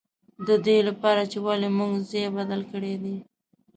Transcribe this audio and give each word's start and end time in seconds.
د 0.47 0.49
دې 0.65 0.77
له 0.87 0.93
پاره 1.01 1.23
چې 1.31 1.37
ولې 1.45 1.69
موږ 1.77 1.91
ځای 2.09 2.27
بدل 2.37 2.61
کړی 2.71 2.93
دی. 3.03 3.15